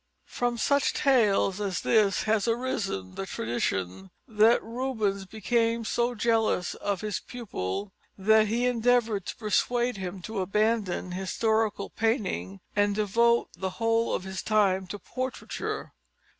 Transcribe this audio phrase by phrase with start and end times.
[0.25, 7.01] From such tales as this has arisen the tradition that Rubens became so jealous of
[7.01, 13.69] his pupil that he endeavoured to persuade him to abandon historical painting and devote the
[13.77, 15.93] whole of his time to portraiture.